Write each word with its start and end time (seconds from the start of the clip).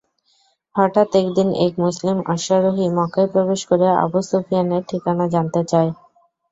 হঠাৎ 0.75 1.09
একদিন 1.15 1.49
এক 1.65 1.73
মুসলিম 1.79 2.17
অশ্বারোহী 2.27 2.85
মক্কায় 2.97 3.29
প্রবেশ 3.33 3.61
করে 3.69 3.87
আবু 4.03 4.19
সুফিয়ানের 4.23 4.83
ঠিকানা 4.89 5.25
জানতে 5.33 5.61
চায়। 5.71 5.89